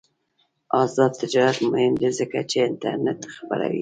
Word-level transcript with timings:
آزاد 0.83 1.11
تجارت 1.21 1.59
مهم 1.71 1.93
دی 2.01 2.09
ځکه 2.19 2.39
چې 2.49 2.57
انټرنیټ 2.67 3.21
خپروي. 3.33 3.69